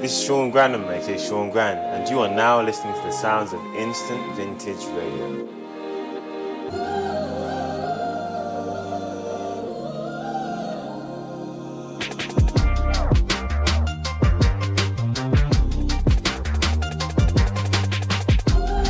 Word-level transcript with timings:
This 0.00 0.16
is 0.16 0.24
Sean 0.26 0.52
Granham, 0.52 0.84
aka 0.88 1.18
Sean 1.18 1.50
Gran, 1.50 1.76
and 1.76 2.08
you 2.08 2.20
are 2.20 2.28
now 2.28 2.62
listening 2.62 2.94
to 2.94 3.00
the 3.00 3.10
sounds 3.10 3.52
of 3.52 3.60
Instant 3.74 4.36
Vintage 4.36 4.84
Radio. 4.94 5.44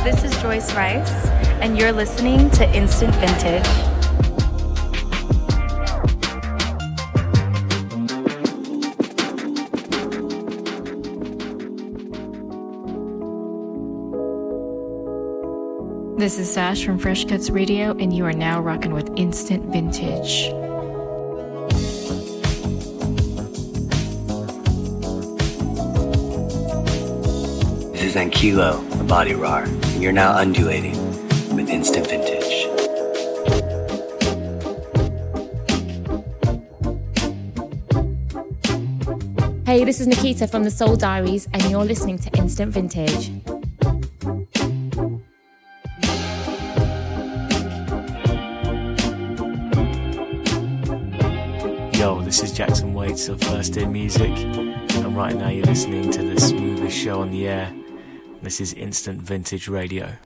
This 0.03 0.23
is 0.23 0.41
Joyce 0.43 0.75
Rice, 0.75 1.25
and 1.59 1.75
you're 1.75 1.91
listening 1.91 2.51
to 2.51 2.69
Instant 2.75 3.15
Vintage. 3.15 3.88
This 16.19 16.37
is 16.37 16.51
Sash 16.51 16.83
from 16.83 16.99
Fresh 16.99 17.29
Cuts 17.29 17.49
Radio, 17.49 17.91
and 17.91 18.13
you 18.13 18.25
are 18.25 18.33
now 18.33 18.59
rocking 18.59 18.91
with 18.91 19.09
Instant 19.15 19.63
Vintage. 19.71 20.49
This 27.93 28.03
is 28.03 28.15
Ankylo, 28.15 28.97
the 28.97 29.05
body 29.05 29.33
rar, 29.33 29.63
and 29.63 30.03
you're 30.03 30.11
now 30.11 30.33
undulating 30.33 30.97
with 31.55 31.69
Instant 31.69 32.05
Vintage. 32.07 32.67
Hey, 39.65 39.85
this 39.85 40.01
is 40.01 40.07
Nikita 40.07 40.49
from 40.49 40.65
The 40.65 40.71
Soul 40.71 40.97
Diaries, 40.97 41.47
and 41.53 41.63
you're 41.71 41.85
listening 41.85 42.19
to 42.19 42.29
Instant 42.37 42.73
Vintage. 42.73 43.31
Jackson 52.59 52.93
Waits 52.93 53.29
of 53.29 53.41
uh, 53.43 53.51
First 53.51 53.71
Day 53.71 53.85
Music, 53.85 54.31
and 54.37 55.15
right 55.15 55.33
now 55.33 55.47
you're 55.47 55.63
listening 55.63 56.11
to 56.11 56.21
the 56.21 56.37
smoothest 56.37 56.97
show 56.97 57.21
on 57.21 57.31
the 57.31 57.47
air. 57.47 57.73
This 58.41 58.59
is 58.59 58.73
Instant 58.73 59.21
Vintage 59.21 59.69
Radio. 59.69 60.17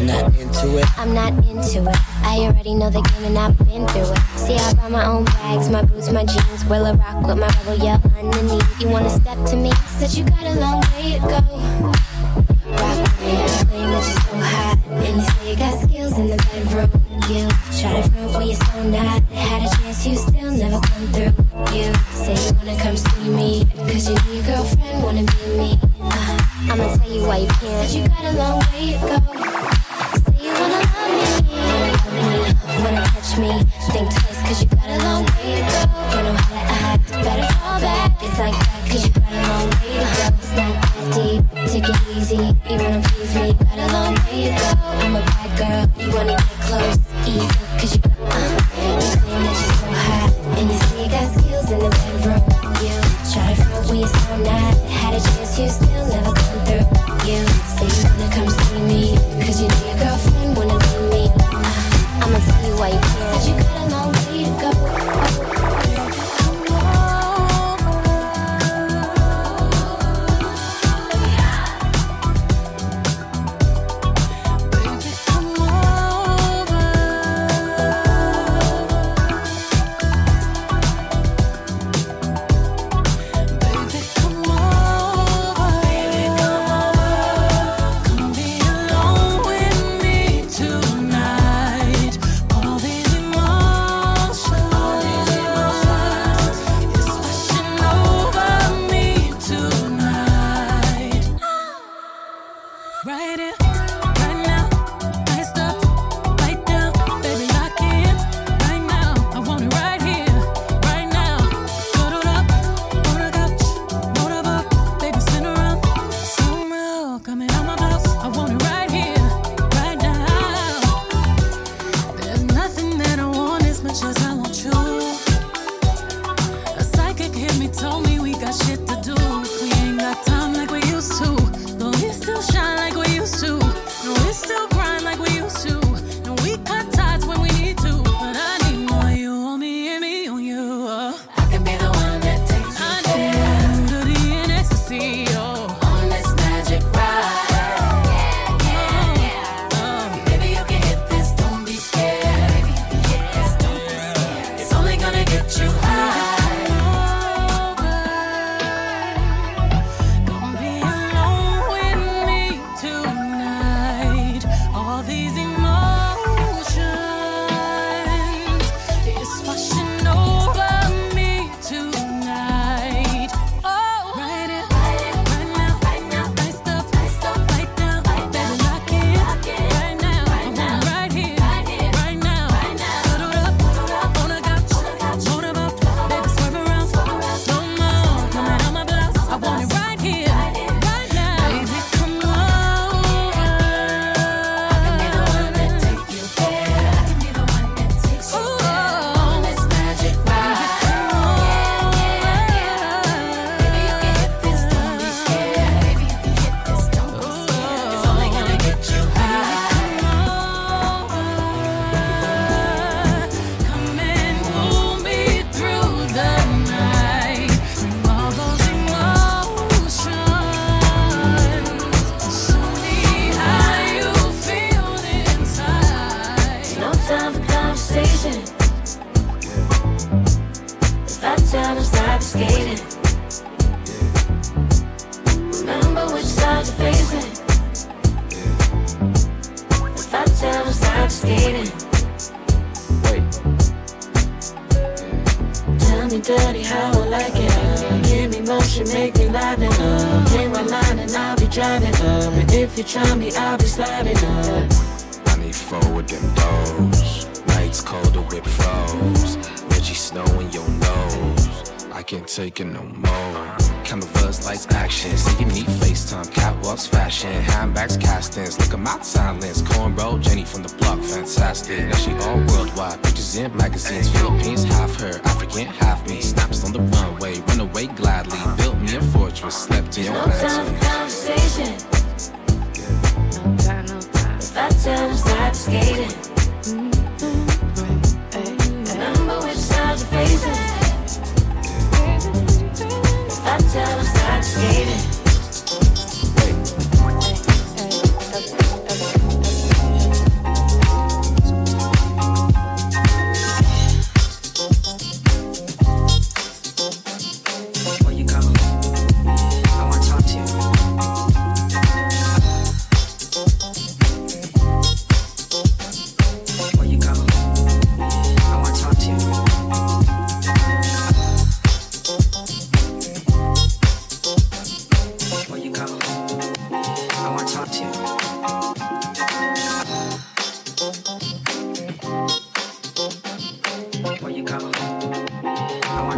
you're 0.00 0.08
not 0.08 0.34
into 0.36 0.78
it. 0.78 0.98
I'm 0.98 1.14
not 1.14 1.32
into 1.46 1.88
it. 1.88 1.96
I 2.22 2.38
already 2.40 2.74
know 2.74 2.90
the 2.90 3.02
game 3.02 3.24
and 3.24 3.38
I've 3.38 3.58
been 3.58 3.86
through 3.88 4.12
it. 4.12 4.18
See, 4.36 4.56
I 4.56 4.74
buy 4.74 4.88
my 4.88 5.04
own 5.04 5.24
bags, 5.24 5.68
my 5.68 5.82
boots, 5.82 6.10
my 6.10 6.24
jeans. 6.24 6.64
Will 6.66 6.86
a 6.86 6.94
rock 6.94 7.26
with 7.26 7.38
my 7.38 7.48
rebel 7.48 7.84
yell 7.84 8.00
underneath? 8.16 8.80
You 8.80 8.88
wanna 8.88 9.10
step 9.10 9.36
to 9.46 9.56
me? 9.56 9.72
Said 9.98 10.14
you 10.14 10.24
got 10.24 10.42
a 10.44 10.54
long 10.58 10.80
way 10.92 11.14
to 11.14 11.20
go. 11.20 11.40
Rock 12.80 12.96
with 13.02 13.20
me, 13.20 13.34
claim 13.68 13.90
that 13.92 14.04
you're 14.08 14.24
so 14.24 14.34
hot. 14.40 14.78
And 14.88 15.16
you 15.16 15.22
say 15.22 15.50
you 15.50 15.56
got 15.56 15.74
skills 15.82 16.18
in 16.18 16.26
the 16.28 16.36
bedroom. 16.48 16.90
You 17.28 17.46
try 17.78 18.00
to 18.00 18.10
front 18.10 18.32
when 18.32 18.46
you're 18.48 18.56
so 18.56 18.82
not. 18.88 19.22
Had 19.30 19.62
a 19.62 19.76
chance, 19.76 20.06
you 20.06 20.16
still 20.16 20.50
never 20.50 20.80
come 20.80 21.06
through. 21.12 21.34
You 21.76 21.92
say 22.16 22.34
you 22.34 22.52
wanna 22.56 22.76
come 22.80 22.96
see 22.96 23.28
me. 23.28 23.66
Cause 23.76 24.08
you 24.08 24.14
know 24.14 24.32
your 24.32 24.44
girlfriend 24.44 25.02
wanna 25.02 25.24
be 25.24 25.58
me. 25.58 25.78
Uh, 26.00 26.38
I'ma 26.70 26.96
tell 26.96 27.10
you 27.10 27.22
why 27.26 27.38
you 27.38 27.48
can't. 27.48 27.88
Said 27.88 27.90
you 27.90 28.08
got 28.08 28.24
a 28.24 28.32
long 28.32 28.58
way 28.72 28.96
to 28.96 29.34
go. 29.34 29.39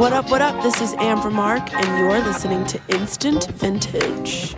What 0.03 0.13
up, 0.13 0.33
what 0.33 0.43
up? 0.43 0.61
This 0.65 0.81
is 0.81 0.95
Amber 0.95 1.31
Mark, 1.31 1.73
and 1.73 1.99
you're 2.01 2.19
listening 2.25 2.67
to 2.67 2.81
Instant 2.89 3.45
Vintage. 3.53 4.57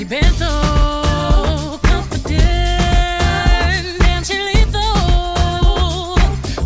She 0.00 0.06
been 0.06 0.22
through 0.22 1.78
confident 1.82 2.40
and 2.40 4.24
she. 4.24 4.38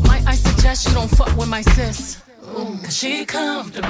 Might 0.07 0.23
I 0.25 0.37
suggest 0.37 0.87
you 0.87 0.95
don't 0.95 1.11
fuck 1.11 1.37
with 1.37 1.49
my 1.49 1.62
sis? 1.62 2.23
Cause 2.55 2.97
she 2.97 3.25
comfortable, 3.25 3.88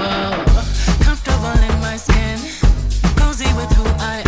comfortable 1.05 1.59
in 1.69 1.79
my 1.83 1.99
skin, 1.99 2.39
cozy 3.17 3.53
with 3.53 3.71
who 3.73 3.85
I 4.01 4.24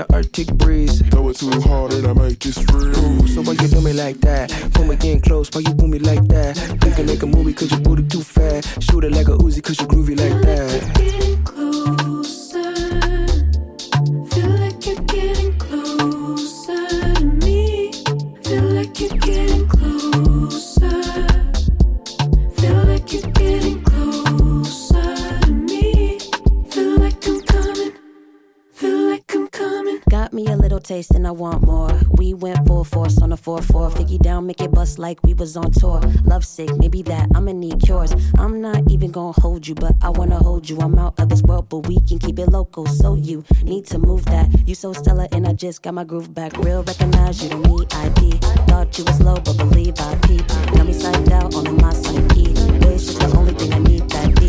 an 0.00 0.06
Arctic 0.10 0.48
breeze. 0.54 1.02
Throw 1.08 1.28
it 1.28 1.36
too 1.36 1.60
hard 1.60 1.92
and 1.92 2.06
I 2.06 2.12
might 2.12 2.38
just 2.38 2.68
freeze. 2.70 2.98
Ooh, 2.98 3.26
so 3.28 3.42
why 3.42 3.52
you 3.52 3.68
do 3.68 3.80
me 3.80 3.92
like 3.92 4.20
that? 4.20 4.50
Pull 4.74 4.86
me 4.86 4.96
in 5.02 5.20
close, 5.20 5.50
why 5.52 5.60
you 5.60 5.74
pull 5.74 5.88
me 5.88 5.98
like 5.98 6.26
that? 6.28 6.56
Can 6.96 7.06
make 7.06 7.22
a 7.22 7.26
movie 7.26 7.54
cause 7.54 7.70
your 7.70 7.80
booty 7.80 8.02
too 8.02 8.22
fat. 8.22 8.64
Shoot 8.80 9.04
it 9.04 9.12
like 9.12 9.28
a 9.28 9.32
Uzi 9.32 9.62
cause 9.62 9.80
you 9.80 9.86
groovy 9.86 10.18
like 10.18 10.42
that. 10.42 11.29
Bust 34.80 34.98
like 34.98 35.22
we 35.24 35.34
was 35.34 35.58
on 35.58 35.70
tour. 35.72 36.00
Love 36.24 36.42
sick, 36.42 36.70
maybe 36.78 37.02
that, 37.02 37.28
I'ma 37.34 37.52
need 37.52 37.78
cures. 37.84 38.12
I'm 38.38 38.62
not 38.62 38.90
even 38.90 39.10
gonna 39.10 39.38
hold 39.38 39.68
you, 39.68 39.74
but 39.74 39.94
I 40.00 40.08
wanna 40.08 40.38
hold 40.38 40.70
you. 40.70 40.78
I'm 40.80 40.98
out 40.98 41.20
of 41.20 41.28
this 41.28 41.42
world, 41.42 41.68
but 41.68 41.80
we 41.86 42.00
can 42.08 42.18
keep 42.18 42.38
it 42.38 42.48
local. 42.48 42.86
So 42.86 43.14
you 43.14 43.44
need 43.62 43.84
to 43.92 43.98
move 43.98 44.24
that. 44.26 44.46
You 44.66 44.74
so 44.74 44.94
stellar 44.94 45.28
and 45.32 45.46
I 45.46 45.52
just 45.52 45.82
got 45.82 45.92
my 45.92 46.04
groove 46.04 46.32
back. 46.32 46.56
Real 46.64 46.82
recognize 46.82 47.42
you 47.42 47.50
don't 47.50 47.66
need 47.66 47.92
ID. 47.92 48.38
Thought 48.68 48.96
you 48.96 49.04
was 49.04 49.20
low, 49.20 49.36
but 49.36 49.58
believe 49.58 49.96
I 49.98 50.14
peep. 50.26 50.46
Got 50.48 50.86
me 50.86 50.94
psyched 50.94 51.30
out 51.30 51.54
on 51.54 51.76
my 51.76 51.92
psyche. 51.92 52.54
Bass 52.80 53.08
is 53.10 53.18
the 53.18 53.36
only 53.36 53.52
thing 53.52 53.74
I 53.74 53.78
need 53.80 54.08
that 54.08 54.39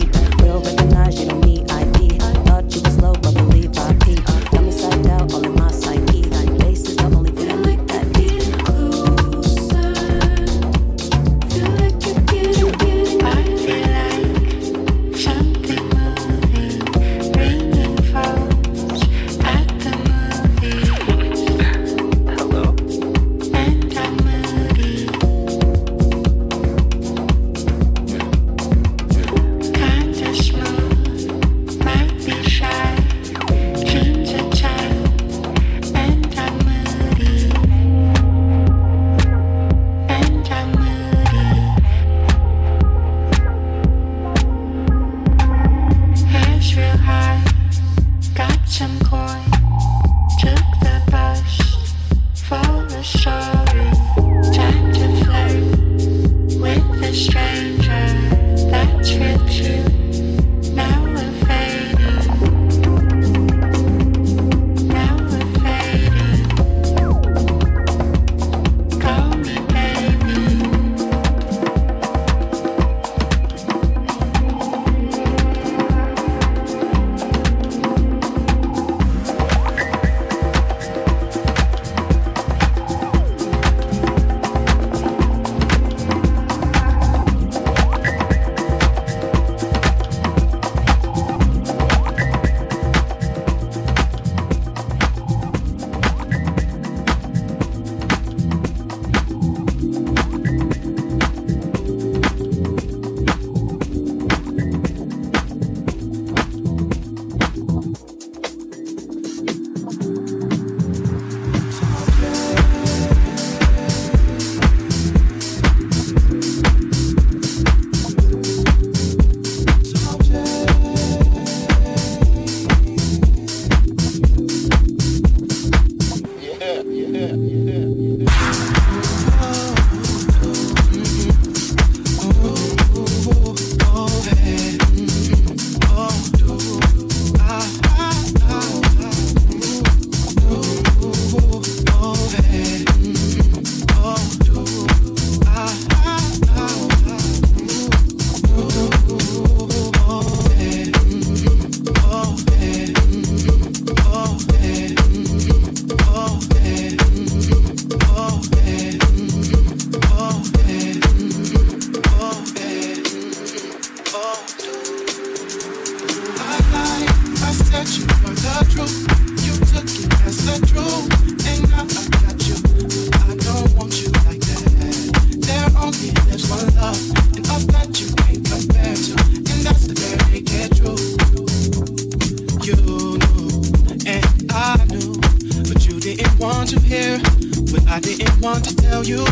didn't 188.01 188.41
want 188.41 188.65
to 188.65 188.75
tell 188.75 189.03
you. 189.05 189.23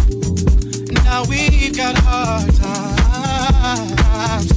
Now 1.03 1.23
we've 1.25 1.75
got 1.75 1.97
hard 1.97 2.53
times. 2.55 3.85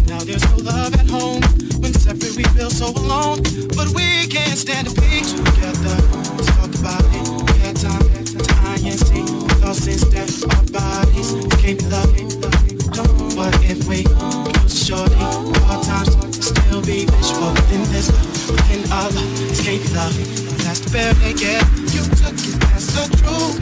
Now 0.09 0.21
there's 0.21 0.45
no 0.51 0.57
love 0.57 0.95
at 0.95 1.09
home. 1.09 1.43
When 1.81 1.93
separate, 1.95 2.37
we 2.37 2.45
feel 2.55 2.71
so 2.71 2.89
alone. 2.89 3.43
But 3.77 3.89
we 3.95 4.27
can't 4.29 4.59
stand 4.59 4.89
to 4.89 4.95
be 5.01 5.23
together. 5.23 5.97
Let's 6.37 6.47
talk 6.57 6.75
about 6.79 7.05
it. 7.09 7.29
We 7.49 7.59
had 7.61 7.77
time 7.77 8.03
to 8.25 8.39
INC. 8.77 9.11
Thoughts 9.61 9.87
instead, 9.87 10.31
our 10.53 10.65
bodies 10.71 11.33
can't 11.61 11.79
be 11.79 11.87
loving. 11.87 12.29
What 13.37 13.55
if 13.65 13.89
we 13.89 14.05
lose 14.05 14.87
shorty? 14.87 15.15
Hard 15.65 15.85
times 15.85 16.13
still 16.45 16.83
be 16.83 17.07
visual 17.07 17.57
in 17.73 17.83
this 17.91 18.13
love. 18.13 18.71
In 18.71 18.93
our 18.93 19.11
love, 19.11 19.33
be 19.65 19.79
loving. 19.95 20.29
That's 20.65 20.81
the 20.81 20.91
bare 20.93 21.15
naked. 21.15 21.63
You 21.95 22.03
took 22.21 22.37
it 22.37 22.63
as 22.75 22.87
the 22.95 23.05
truth. 23.17 23.62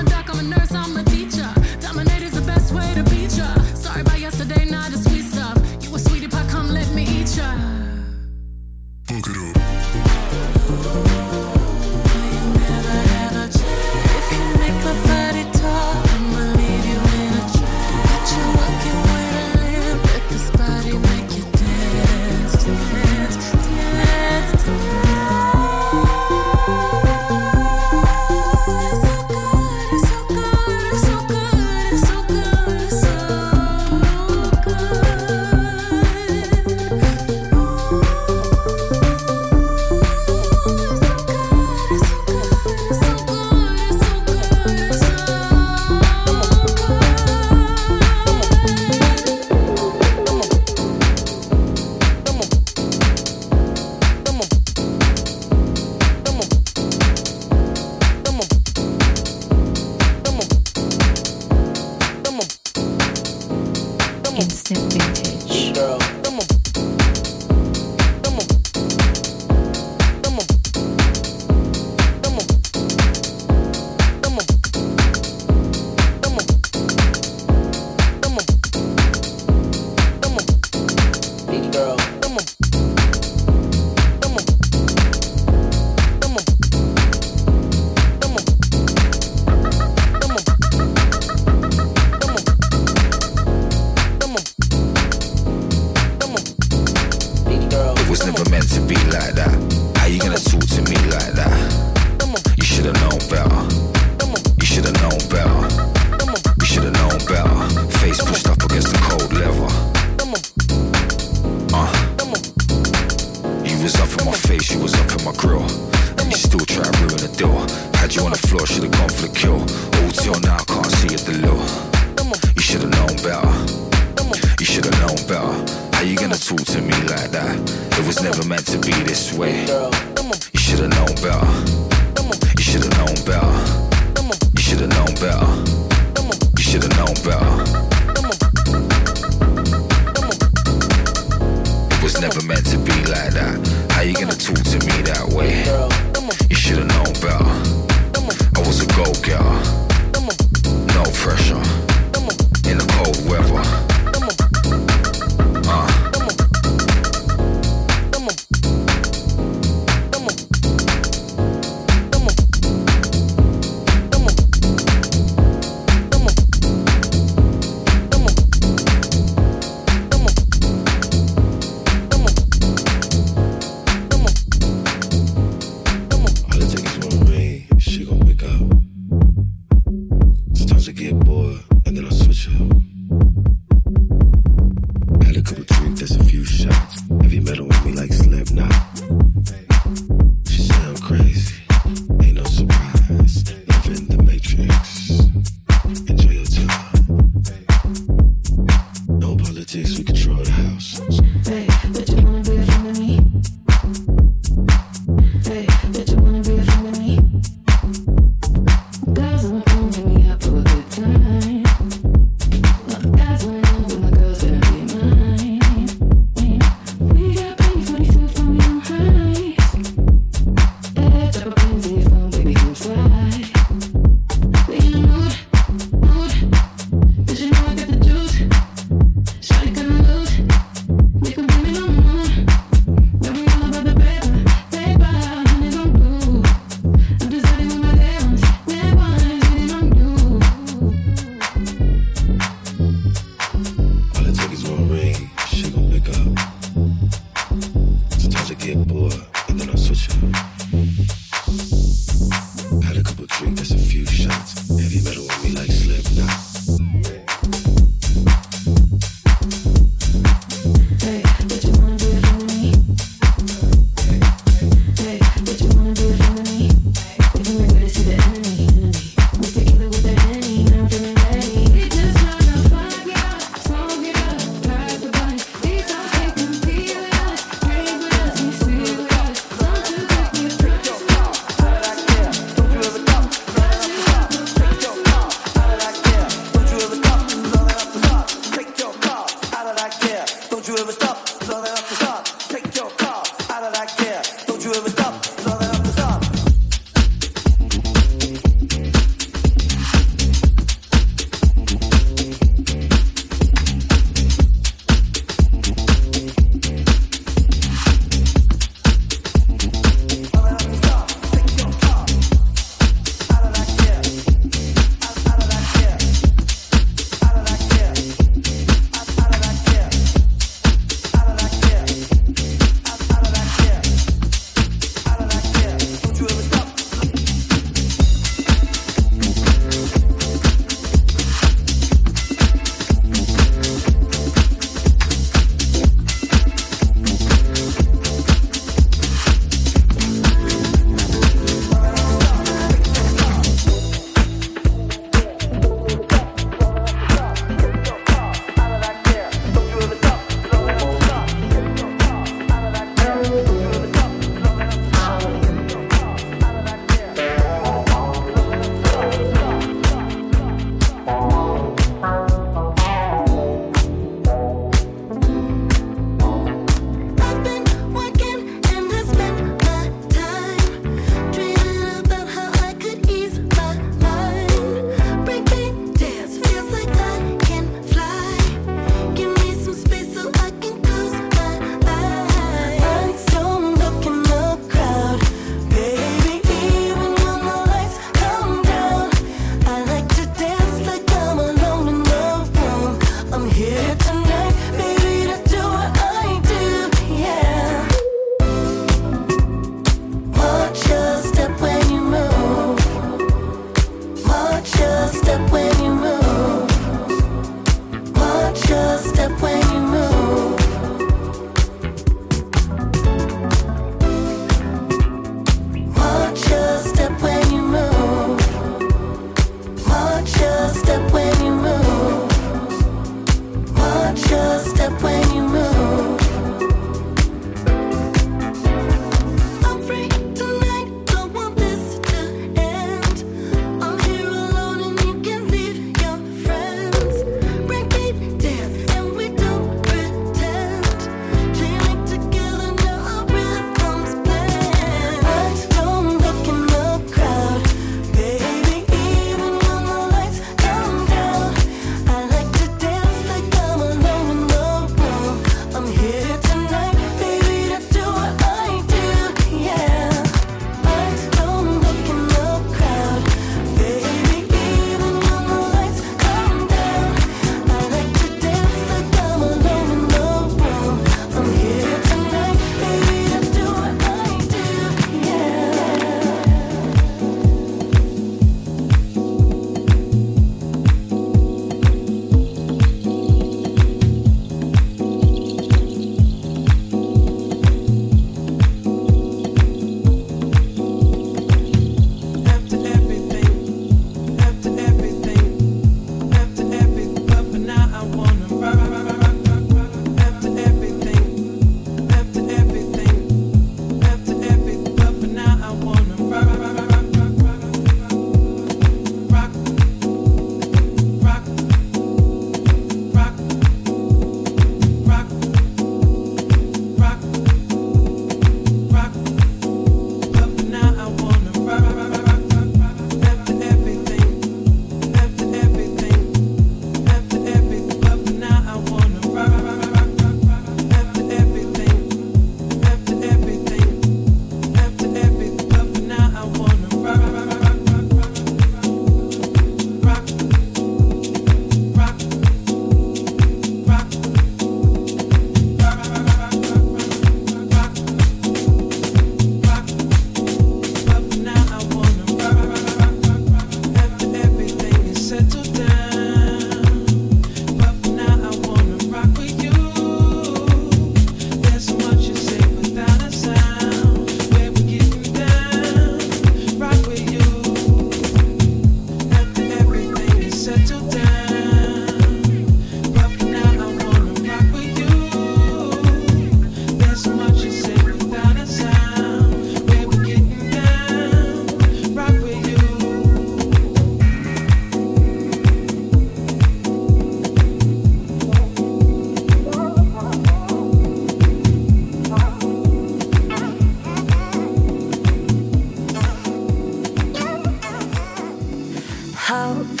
hope. 599.44 600.00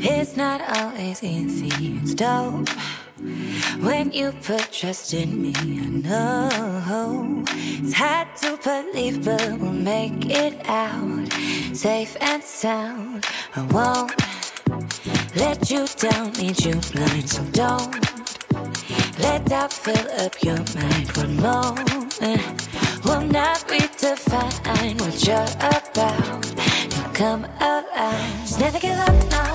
It's 0.00 0.36
not 0.36 0.60
always 0.76 1.22
easy, 1.22 1.70
it's 2.02 2.12
dope. 2.12 2.68
When 3.80 4.12
you 4.12 4.32
put 4.42 4.70
trust 4.70 5.14
in 5.14 5.40
me, 5.40 5.54
I 5.56 5.86
know 6.06 7.44
it's 7.48 7.94
hard 7.94 8.28
to 8.42 8.58
believe, 8.62 9.24
but 9.24 9.58
we'll 9.58 9.72
make 9.72 10.26
it 10.26 10.60
out 10.68 11.32
safe 11.72 12.16
and 12.20 12.42
sound. 12.42 13.24
I 13.56 13.62
won't 13.72 14.12
let 15.34 15.70
you 15.70 15.86
down, 15.96 16.32
need 16.32 16.62
you 16.62 16.74
blind, 16.92 17.30
so 17.30 17.42
don't 17.52 17.94
let 19.20 19.46
that 19.46 19.72
fill 19.72 20.06
up 20.20 20.34
your 20.42 20.62
mind. 20.76 21.16
One 21.16 21.36
moment 21.40 22.20
will 23.04 23.22
not 23.22 23.66
redefine 23.68 25.00
what 25.00 25.16
you're 25.26 25.52
about 25.78 26.57
come 27.18 27.44
alive. 27.58 28.40
Just 28.42 28.60
never 28.60 28.78
give 28.78 28.96
up. 28.96 29.47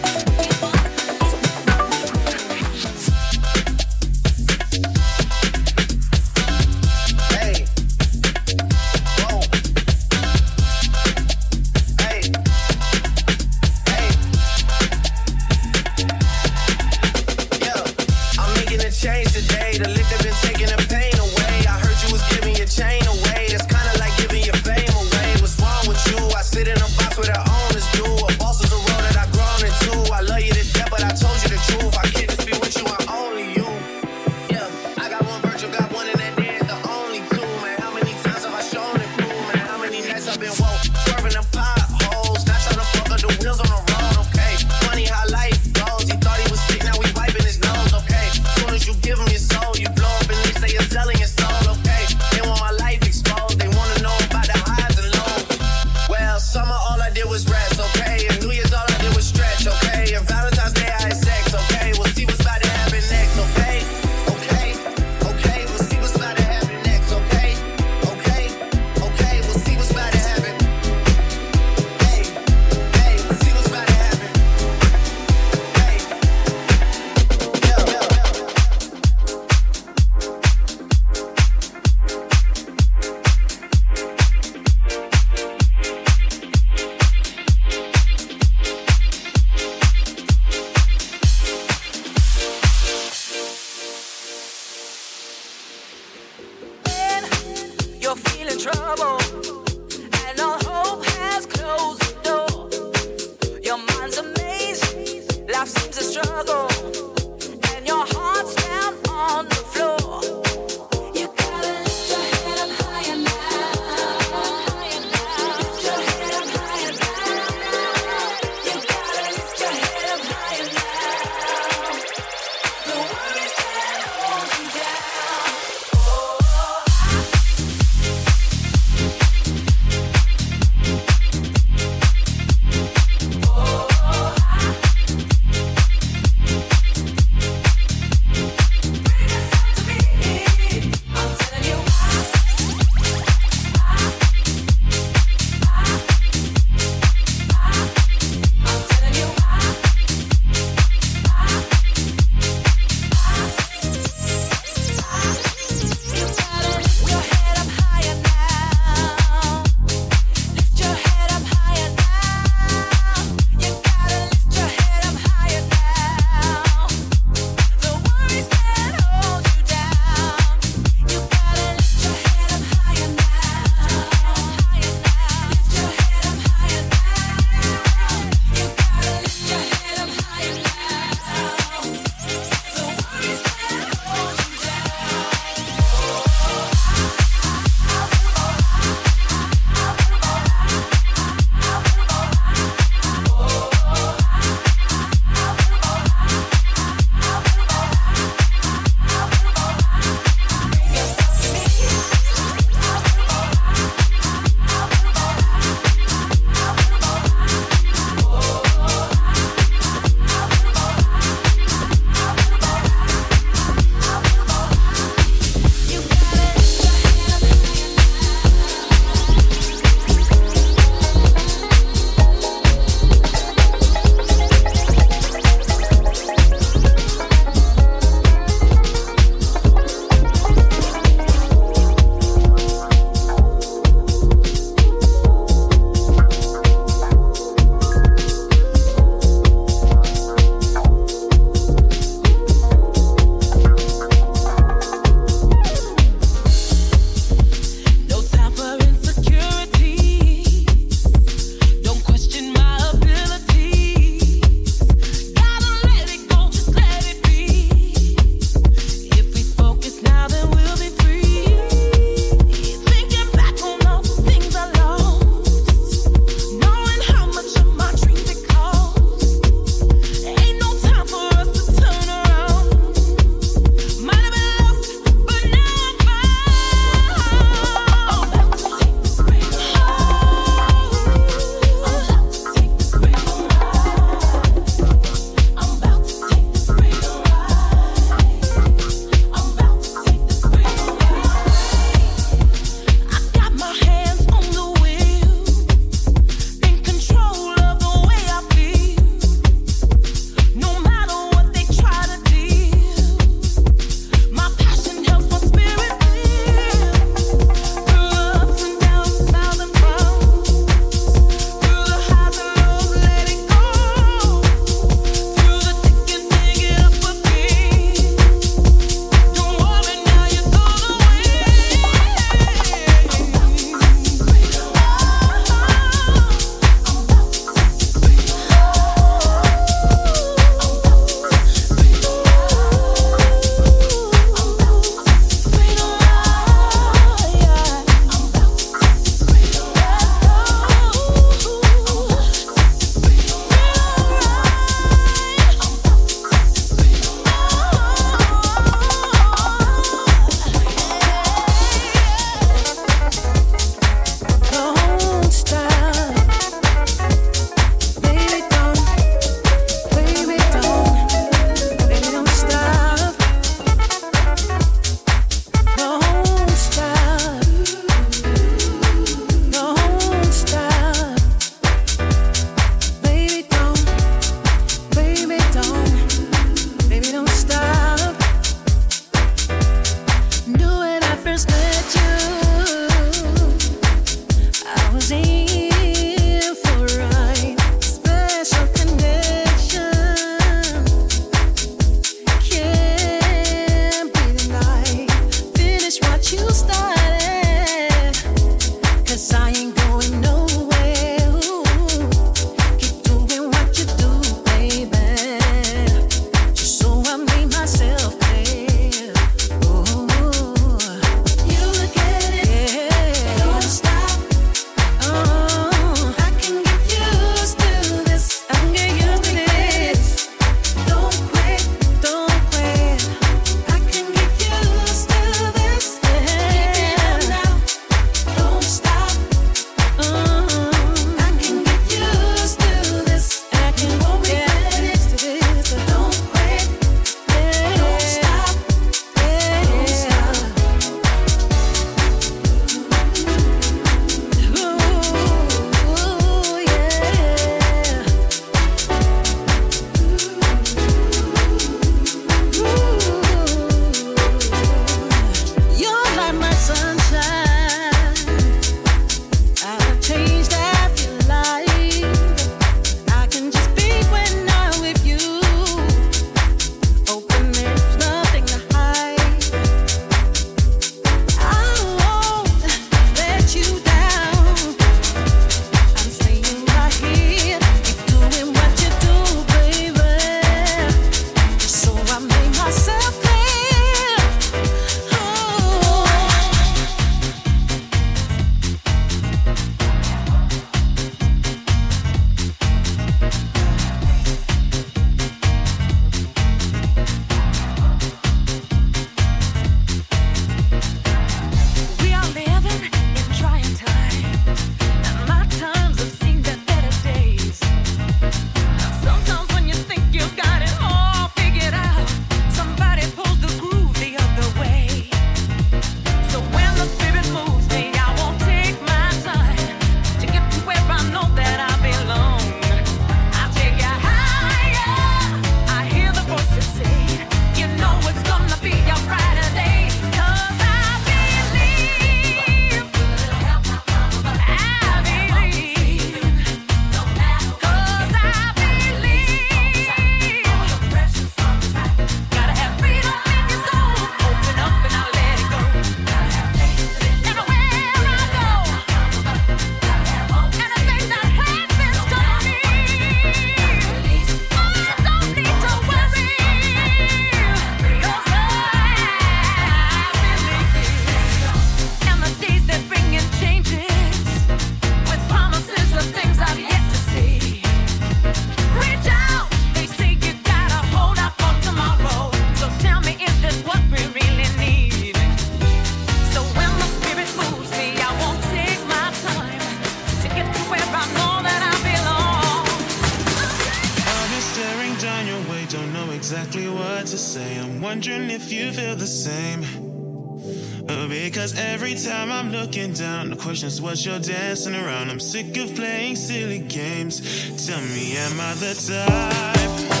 Watch 593.81 593.89
what 593.89 594.05
you're 594.05 594.19
dancing 594.19 594.75
around. 594.75 595.09
I'm 595.09 595.19
sick 595.19 595.57
of 595.57 595.73
playing 595.75 596.15
silly 596.15 596.59
games. 596.59 597.19
Tell 597.65 597.81
me, 597.81 598.15
am 598.15 598.39
I 598.39 598.53
the 598.53 598.75
type? 598.75 600.00